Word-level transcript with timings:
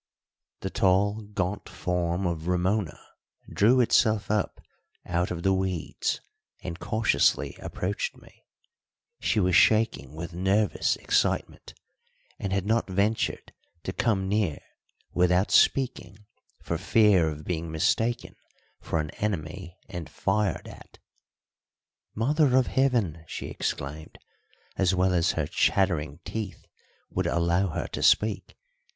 The 0.61 0.71
tall, 0.71 1.21
gaunt 1.31 1.69
form 1.69 2.25
of 2.25 2.47
Ramona 2.47 2.99
drew 3.47 3.79
itself 3.81 4.31
up 4.31 4.59
out 5.05 5.29
of 5.29 5.43
the 5.43 5.53
weeds 5.53 6.19
and 6.63 6.79
cautiously 6.79 7.55
approached 7.59 8.17
me. 8.17 8.43
She 9.19 9.39
was 9.39 9.55
shaking 9.55 10.15
with 10.15 10.33
nervous 10.33 10.95
excitement, 10.95 11.75
and 12.39 12.51
had 12.51 12.65
not 12.65 12.89
ventured 12.89 13.53
to 13.83 13.93
come 13.93 14.27
near 14.27 14.57
without 15.13 15.51
speaking 15.51 16.25
for 16.63 16.79
fear 16.79 17.29
of 17.29 17.45
being 17.45 17.71
mistaken 17.71 18.35
for 18.79 18.99
an 18.99 19.11
enemy 19.21 19.77
and 19.87 20.09
fired 20.09 20.67
at. 20.67 20.97
"Mother 22.15 22.57
of 22.57 22.65
Heaven!" 22.65 23.23
she 23.27 23.49
exclaimed, 23.49 24.17
as 24.77 24.95
well 24.95 25.13
as 25.13 25.33
her 25.33 25.45
chattering 25.45 26.21
teeth 26.25 26.65
would 27.11 27.27
allow 27.27 27.67
her 27.67 27.85
to 27.89 28.01
speak. 28.01 28.57